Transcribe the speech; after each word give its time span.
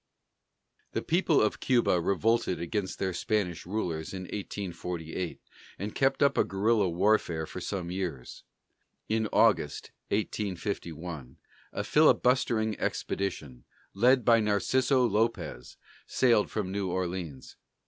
The 0.93 1.03
people 1.03 1.39
of 1.39 1.59
Cuba 1.59 2.01
revolted 2.01 2.59
against 2.59 2.97
their 2.97 3.13
Spanish 3.13 3.67
rulers 3.67 4.13
in 4.15 4.23
1848, 4.23 5.39
and 5.77 5.93
kept 5.93 6.23
up 6.23 6.39
a 6.39 6.43
guerilla 6.43 6.89
warfare 6.89 7.45
for 7.45 7.61
some 7.61 7.91
years. 7.91 8.41
In 9.07 9.27
August, 9.31 9.91
1851, 10.09 11.37
a 11.71 11.83
filibustering 11.83 12.79
expedition, 12.79 13.63
led 13.93 14.25
by 14.25 14.39
Narciso 14.39 15.05
Lopez, 15.07 15.77
sailed 16.07 16.49
from 16.49 16.71
New 16.71 16.89
Orleans. 16.89 17.55